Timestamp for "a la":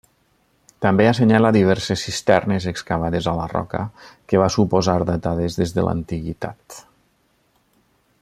3.31-3.45